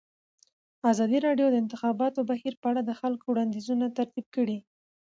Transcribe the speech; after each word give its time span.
ازادي 0.91 1.17
راډیو 1.27 1.47
د 1.49 1.53
د 1.55 1.61
انتخاباتو 1.63 2.19
بهیر 2.29 2.53
په 2.61 2.65
اړه 2.71 2.81
د 2.85 2.91
خلکو 2.99 3.25
وړاندیزونه 3.29 3.85
ترتیب 3.97 4.25
کړي. 4.35 4.57